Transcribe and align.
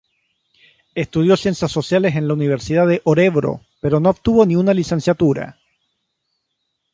Estudió 0.95 1.37
Ciencias 1.37 1.71
Sociales 1.71 2.15
en 2.15 2.27
la 2.27 2.33
Universidad 2.33 2.87
de 2.87 3.03
Örebro 3.05 3.61
pero 3.81 3.99
no 3.99 4.09
obtuvo 4.09 4.47
ni 4.47 4.55
una 4.55 4.73
licenciatura. 4.73 5.59